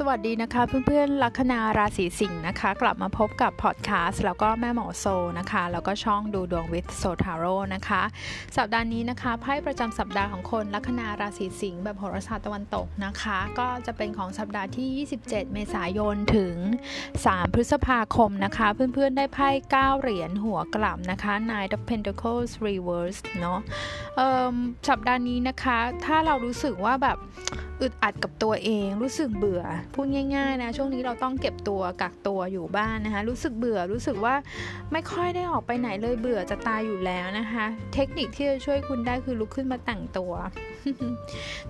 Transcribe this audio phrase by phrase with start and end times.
[0.00, 5.06] สวัสดีนะคะเพื่อนๆลัคนาราศีสิงห์นะคะ กลับมาพบกับพอดแคสต์แล้วก็แม่หมอโซ
[5.38, 8.02] นะคะ แล้วก็ช่องดูดวงวิทโซทาโร่นะคะ
[8.56, 16.54] สัปดาห์นี้นะคะไพ่ประจำสัปดาห์ของคนลัคนาราศีสิงห์แบบโหราศาสตร์ตะวันตกนะคะ ก็จะเป็นของสัปดาห์ที่ 27 เมษายนถึง
[17.06, 23.60] 3 พฤษภาคมนะคะ เพื่อนๆได้ไพ่9เหรียญหัวกลับนะคะ Nine of Pentacles Reverse เนาะ
[24.88, 27.18] สัปดาห์นี้นะคะ ถ้าเรารู้สึกว่าแบบ
[27.82, 29.62] อึดอัดกับตัวเองรู้สึกเบื่อ
[29.94, 30.06] พูด
[30.36, 34.34] ง่ายๆนะช่วงนี้เราต้องเก็บตัวกักตัวอยู่บ้านนะคะ รู้สึกเบื่อรู้สึกว่า
[34.92, 40.32] ไม่ค่อยได้ออกไปไหนเลยเบื่อจะตายอยู่แล้วนะคะ เทคนิคที่จะช่วยคุณได้คือลุกขึ้นมาแต่งตัว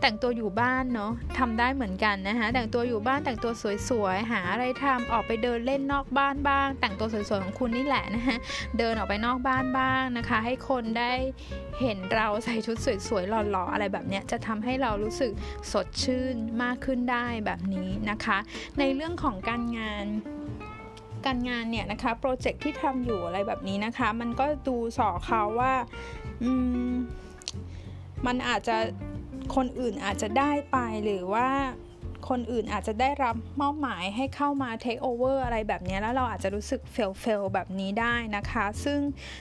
[0.00, 3.52] แต่งตัวอยู่บ้านเนาะทำได้เหมือนกันนะคะ แต่งตัวอยู่บ้านแต่งตัว
[3.88, 8.36] สวยๆหาอะไรทำออกไปเดินเล่นนอกบ้านบ้าง แต่งตัวสวยๆของคุณนี่แหละนะคะ
[8.78, 11.12] เดินออกไปนอกบ้านบ้างนะคะ ให้คนได้
[11.80, 12.76] เห็นเราใส่ชุด
[13.08, 15.32] สวยๆหล่อๆอะไรแบบเนี้ยจะทำให้เรารู้สึก
[15.72, 18.38] สดชื่นมากขึ้นได้แบบนี้นะคะ
[18.78, 20.06] ในเรื่องของการงาน
[21.26, 25.74] การงานเนี่ยนะคะ project ที่ทำอยู่อะไรแบบนี้นะคะ มันก็ดูส่อเค้าว่า
[26.42, 26.50] อื
[26.90, 26.94] ม
[28.26, 28.76] มันอาจจะ
[29.54, 31.48] คนอื่นอาจจะได้ไปหรือว่า
[32.28, 38.98] คนอื่นอาจจะได้รับมอบหมายให้เข้ามา take over อะไรแบบนี้แล้วเราอาจจะรู้สึก fail fail แบบนี้ได้นะคะ ซึ่ง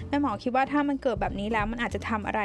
[0.08, 2.42] แม่หมอคิดว่าถ้ามันเกิดแบบนี้แล้วมันอาจจะทำอะไร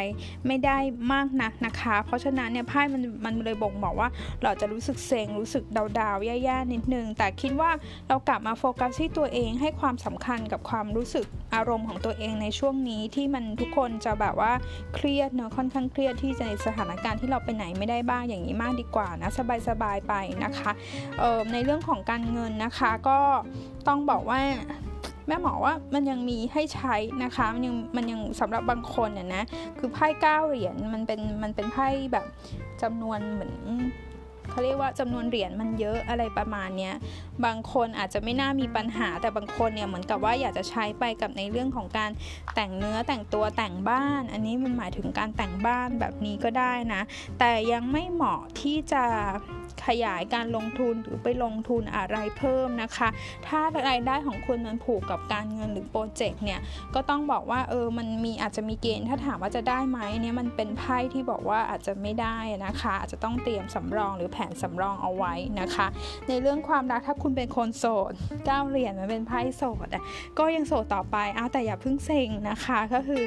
[0.46, 0.78] ไม่ได้
[1.12, 4.08] มากนักนะคะ เพราะฉะนั้นเนี่ยไพ่มันมันเลยบ่งบอกว่า
[4.42, 5.64] เราจะรู้สึกเซ็งรู้สึก
[5.98, 7.70] ดาวๆแย่ๆนิดนึง แต่คิดว่า
[8.08, 14.52] เรากลับมาโฟกัสที่ตัวเองให้ความสำคัญกับความรู้สึกอารมณ์ของตัวเองในช่วงนี้ที่มันทุกคนจะแบบว่า
[14.94, 19.30] เครียดเนอะค่อนข้างเครียดที่จะในสถานการณ์ที่เราไปไหนไม่ได้บ้างอย่างนี้มากดีกว่านะ
[19.68, 20.14] สบายๆไป
[20.44, 20.70] นะคะ
[21.52, 23.18] ในเรื่องของการเงินนะคะก็
[23.88, 24.40] ต้องบอกว่า
[25.28, 29.44] แม่หมอว่ามันยังมีให้ใช้นะคะ มันยังมันยังสำหรับบางคนเนี่ยนะ
[29.78, 32.26] คือไพ่เก้าเหรียญมันเป็นมันเป็นไพ่แบบ
[32.82, 33.54] จำนวนเหมือน
[34.50, 36.90] เขาเรียกว่าจำนวนเหรียญมันเยอะอะไรประมาณนี้
[37.44, 42.10] บางคนอาจจะไม่น่ามีปัญหาแต่บางคนเนี่ยเหมือนกับว่าอยากจะใช้ไปกับในเรื่องของการ
[42.54, 47.02] แต่งเนื้อแต่งตัวแต่งบ้าน อันนี้มันหมายถึงการแต่งบ้านแบบนี้ก็ได้นะ
[47.38, 49.04] แต่ยังไม่เหมาะที่จะ
[49.86, 53.08] ขยายการลงทุนหรือไปลงทุนอะไรเพิ่มนะคะ
[53.46, 56.60] ถ้ารายได้ของคุณมันผูกกับการเงินหรือโปรเจกต์เนี่ย
[56.94, 62.36] ก็ต้องบอกว่าเออ มันมีอาจจะมีเกณฑ์ ถ้าถามว่าจะได้ไหมเนี่ย มันเป็นไพ่ที่บอกว่าอาจจะไม่ได้
[62.66, 65.86] นะคะ อาจจะต้องเตรียมสำรองหรือแผนสำรองเอาไว้นะคะ
[66.28, 68.12] ในเรื่องความรักถ้าคุณเป็นคนโสด
[68.48, 70.02] ก้าเหรียญมันเป็นไพ่โสดอะ
[70.38, 73.22] ก็ยังโสดต่อไปเอาแต่อย่าเพิ่งเซ็งนะคะ ก็คือ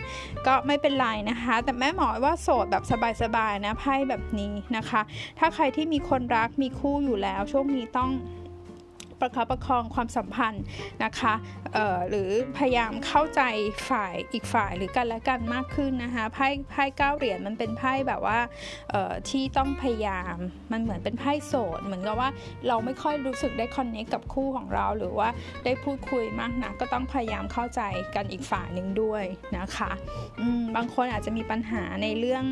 [0.48, 2.84] ก็ไม่เป็นไรนะคะ แต่แม่หมอว่าโสดแบบ
[3.22, 5.02] สบายๆนะไพ่แบบนี้นะคะ
[5.40, 8.12] ถ้าใครที่มีคนรักมีคู่อยู่แล้วช่วงนี้ต้อง
[9.26, 10.64] ประคับประคองความสัมพันธ์
[11.04, 11.34] นะคะ
[12.10, 13.42] หรือพยายามเข้าใจ
[13.90, 18.40] ฝ่ายอีกฝ่ายหรือกันและกันมากขึ้นนะคะไพ่ไพ่เก้าเหรียญมันเป็นไพ่แบบว่า
[19.30, 20.36] ที่ต้องพยายาม
[20.72, 22.30] มันเหมือนเป็นไพ่โสดเหมือนกับว่า
[22.68, 25.30] เราไม่ค่อยรู้สึกได้คอนเนคกับคู่ของเรา หรือว่า
[25.66, 27.82] ได้พูดคุยมากนะก็ต้องพยายามเข้าใจ
[28.16, 29.24] กันอีกฝ่ายหนึ่งด้วย
[29.58, 29.92] นะคะ
[30.76, 32.46] บางคนอาจจะมีปัญหาในเรื่อง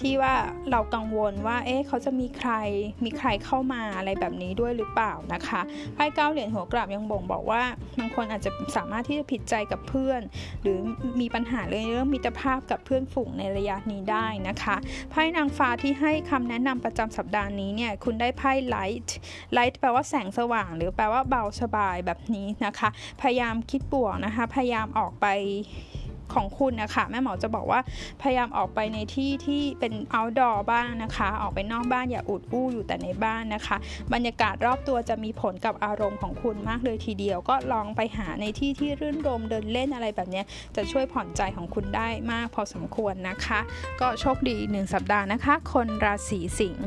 [0.00, 0.34] ที่ว่า
[0.70, 2.52] เรากังวลว่าเอ๊ะเขาจะมีใคร
[3.04, 5.60] มีใครเข้ามาอะไรแบบนี้ด้วยหรือเปล่านะคะ
[5.94, 7.62] ไพ่เก้าเหรียญหัวกลับยังบ่งบอกว่า
[7.98, 10.20] บางคนอาจจะสามารถที่จะผิดใจกับเพื่อน
[10.62, 10.78] หรือ
[11.20, 14.76] มีปัญหาเรื่องมิตรภาพกับเพื่อนฝูงในระยะนี้ได้นะคะ
[15.10, 22.88] ไพ่นางฟ้าที่ให้คำแนะนำประจำสัปดาห์นี้เนี่ยคุณได้ไพ่ Light Light แปลว่าแสงสว่าง หรือแปลว่าเบาสบายแบบนี้นะคะ
[23.20, 25.26] พยายามคิดบวกนะคะ พยายามออกไป
[26.34, 27.80] ของคุณนะคะแม่หมอจะบอกว่า
[28.22, 33.76] พยายามออกไปในที่ที่เป็น outdoor บ้างนะคะ ออกไปนอกบ้านอย่าอุดอู้อยู่แต่ในบ้านนะคะ
[34.12, 40.42] บรรยากาศรอบตัวจะมีผลกับอารมณ์ของคุณมากเลยทีเดียว ก็ลองไปหาในที่ที่รื่นรมเดินเล่นอะไรแบบนี้
[40.76, 43.60] จะช่วยผ่อนใจของคุณได้มากพอสมควรนะคะ
[44.00, 46.86] ก็โชคดีหนึ่งสัปดาห์นะคะ คนราศีสิงห์